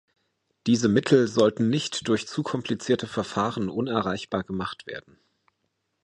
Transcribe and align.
Diese 0.65 0.89
Mittel 0.89 1.27
sollten 1.27 1.69
nicht 1.69 2.07
durch 2.07 2.27
zu 2.27 2.41
komplizierte 2.41 3.05
Verfahren 3.05 3.69
unerreichbar 3.69 4.43
gemacht 4.43 4.87
werden. 4.87 5.19